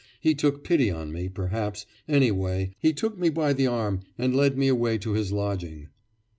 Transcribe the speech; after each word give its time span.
He 0.19 0.33
took 0.33 0.63
pity 0.63 0.89
on 0.89 1.11
me, 1.11 1.29
perhaps; 1.29 1.85
anyway, 2.07 2.73
he 2.79 2.91
took 2.91 3.19
me 3.19 3.29
by 3.29 3.53
the 3.53 3.67
arm 3.67 3.99
and 4.17 4.35
led 4.35 4.57
me 4.57 4.67
away 4.67 4.97
to 4.97 5.11
his 5.11 5.31
lodging. 5.31 5.89